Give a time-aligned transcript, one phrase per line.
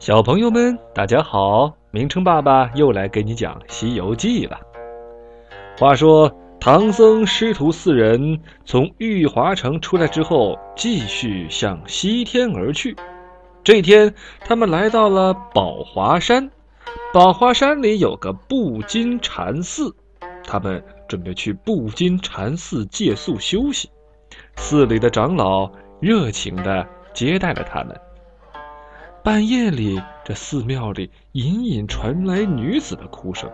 [0.00, 1.76] 小朋友们，大家好！
[1.90, 4.58] 明成爸爸又来给你讲《西游记》了。
[5.78, 12.96] 话说，唐僧师徒四人从玉华城出来之后，继续向西天而去。
[13.62, 16.50] 这天，他们来到了宝华山。
[17.12, 19.94] 宝华山里有个布金禅寺，
[20.42, 23.90] 他们准备去布金禅寺借宿休息。
[24.56, 25.70] 寺里的长老
[26.00, 27.94] 热情地接待了他们。
[29.22, 33.50] 半夜里，这寺庙里隐隐传来女子的哭声。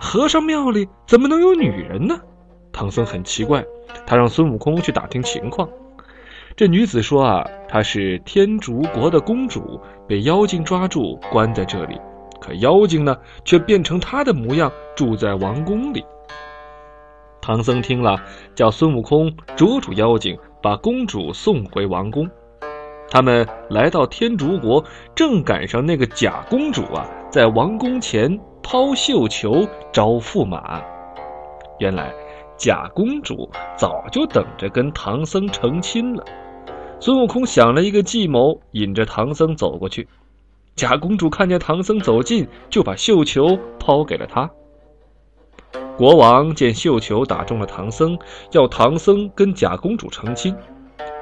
[0.00, 2.16] 和尚庙里怎么能有女人呢？
[2.70, 3.64] 唐僧很奇怪，
[4.06, 5.68] 他让孙悟空去打听情况。
[6.54, 12.00] 这女子说：“啊，她是天竺国的公主，被妖精抓住，关在这里。
[12.40, 16.04] 可妖精呢，却变成她的模样，住在王宫里。”
[17.42, 18.22] 唐僧听了，
[18.54, 22.30] 叫孙悟空捉住妖精，把公主送回王宫。
[23.10, 24.84] 他们来到天竺国，
[25.16, 30.80] 正赶上那个假公主啊，在王宫前抛绣球招驸马。
[31.80, 32.12] 原来，
[32.56, 36.24] 假公主早就等着跟唐僧成亲了。
[37.00, 40.06] 孙悟空想了一个计谋，引着唐僧走过去。
[40.76, 44.48] 假公主看见唐僧走近，就把绣球抛给了他。
[45.96, 48.16] 国王见绣球打中了唐僧，
[48.52, 50.54] 要唐僧跟假公主成亲。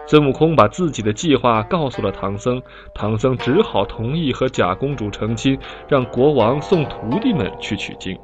[0.08, 2.62] 孙悟空把自己的计划告诉了唐僧，
[2.94, 8.18] 唐僧只好同意和假公主成亲，让国王送徒弟们去取经。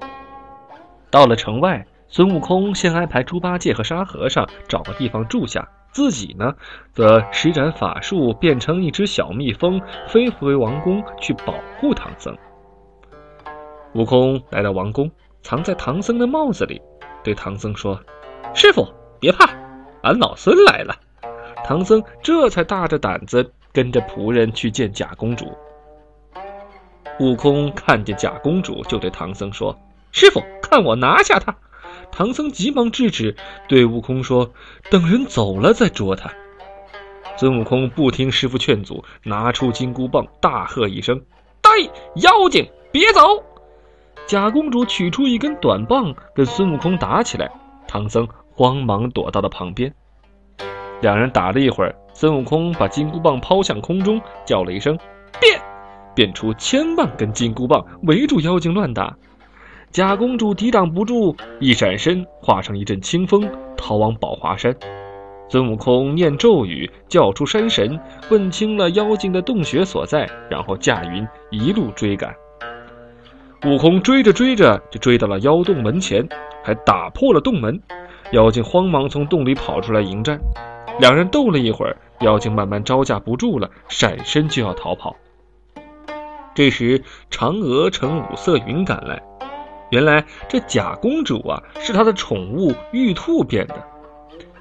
[1.11, 6.55] 到了城外，孙悟空先安排猪八戒和沙和尚找个地方住下，自己呢，
[6.95, 12.35] 则施展法术变成一只小蜜蜂，飞回王宫去保护唐僧。
[13.93, 15.11] 悟空来到王宫，
[15.43, 16.81] 藏在唐僧的帽子里，
[17.23, 18.01] 对唐僧说
[18.55, 18.89] ：“师傅，
[19.21, 19.51] 别怕，
[20.03, 20.97] 俺老孙来了。”
[21.65, 25.51] 唐僧这才大着胆子跟着仆人去见假公主。
[27.21, 29.77] 悟空看见假公主，就对唐僧说
[30.13, 31.57] ：“师傅，看我拿下她！”
[32.13, 33.35] 唐僧急忙制止，
[33.67, 34.53] 对悟空说
[34.91, 36.31] ：“等人走了再捉他。”
[37.37, 41.21] 孙悟空不听师傅劝阻，拿出金箍棒，大喝一声
[41.63, 41.71] ：“呆，
[42.17, 43.21] 妖精，别走！”
[44.27, 47.51] 假公主取出一根短棒，跟孙悟空打起来。
[47.89, 49.95] 唐僧慌忙躲到了旁边。
[51.01, 54.97] 两人打了一会儿，孙悟空把金箍棒抛向空中，叫了一声
[55.41, 55.61] “变”，
[56.15, 59.15] 变出千万根金箍棒围住妖精乱打。
[59.91, 64.75] 假公主抵挡不住，一闪身化成一阵清风，逃往宝华山。
[65.49, 68.01] 孙悟空念咒语，叫出山神，
[68.31, 72.35] 问清了妖精的洞穴所在，然后驾云一路追赶。
[73.67, 76.27] 悟空追着追着，就追到了妖洞门前，
[76.65, 77.81] 还打破了洞门。
[78.33, 80.41] 妖精慌忙从洞里跑出来迎战。
[80.99, 85.15] 两人斗了一会儿，妖精慢慢招架不住了，闪身就要逃跑。
[86.55, 89.21] 这时，嫦娥乘五色云赶来。
[89.91, 93.75] 原来这假公主啊，是她的宠物玉兔变的。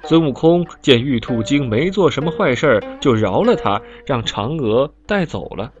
[0.02, 5.72] 孙悟空见玉兔精没做什么坏事，就饶了她，让嫦娥带走了。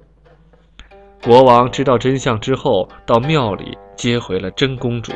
[1.22, 5.12] 国王知道真相之后，到庙里接回了真公主。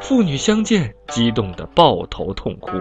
[0.00, 2.72] 父女相见，激动得抱头痛哭。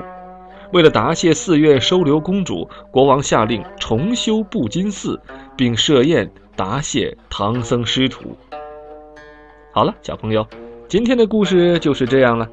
[0.75, 5.17] 为了答谢寺院收留公主，国王下令重修布金寺，
[5.55, 8.35] 并设宴答谢唐僧师徒。
[9.71, 10.45] 好了，小朋友，
[10.89, 12.45] 今天的故事就是这样了。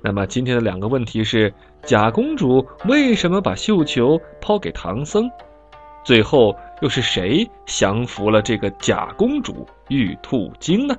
[0.00, 1.52] 那么今天的两个问题是：
[1.82, 5.28] 假公主为什么把绣球抛给唐僧？
[6.04, 10.94] 最后又是谁降服了这个假公主玉兔精呢？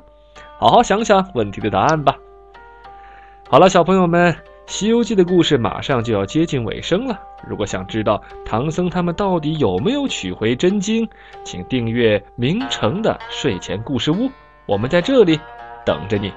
[0.57, 2.17] 好好想想问题的答案吧。
[3.49, 4.33] 好了，小朋友们。
[4.69, 7.19] 《西游记》的故事马上就要接近尾声了。
[7.47, 11.09] 如果想知道唐僧他们到底有没有取回真经，
[11.43, 14.29] 请订阅明成的睡前故事屋，
[14.67, 15.39] 我们在这里
[15.83, 16.31] 等着你。